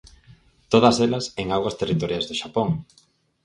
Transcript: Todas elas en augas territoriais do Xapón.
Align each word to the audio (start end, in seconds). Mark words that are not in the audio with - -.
Todas 0.71 0.95
elas 1.05 1.25
en 1.41 1.47
augas 1.55 1.77
territoriais 1.81 2.27
do 2.27 2.35
Xapón. 2.41 2.69